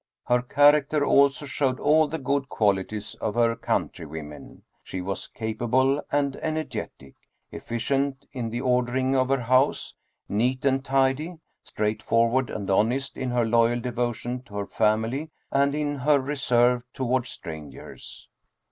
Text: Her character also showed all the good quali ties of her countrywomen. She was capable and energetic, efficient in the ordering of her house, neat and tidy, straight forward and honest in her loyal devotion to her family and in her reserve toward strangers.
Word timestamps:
Her 0.25 0.41
character 0.41 1.05
also 1.05 1.45
showed 1.45 1.79
all 1.79 2.07
the 2.07 2.17
good 2.17 2.49
quali 2.49 2.83
ties 2.85 3.13
of 3.21 3.35
her 3.35 3.55
countrywomen. 3.55 4.63
She 4.83 4.99
was 4.99 5.27
capable 5.27 6.01
and 6.11 6.35
energetic, 6.37 7.13
efficient 7.51 8.25
in 8.31 8.49
the 8.49 8.61
ordering 8.61 9.15
of 9.15 9.27
her 9.29 9.41
house, 9.41 9.93
neat 10.27 10.65
and 10.65 10.83
tidy, 10.83 11.35
straight 11.63 12.01
forward 12.01 12.49
and 12.49 12.67
honest 12.71 13.15
in 13.15 13.29
her 13.29 13.45
loyal 13.45 13.79
devotion 13.79 14.41
to 14.45 14.55
her 14.55 14.65
family 14.65 15.29
and 15.51 15.75
in 15.75 15.97
her 15.99 16.19
reserve 16.19 16.81
toward 16.95 17.27
strangers. 17.27 18.27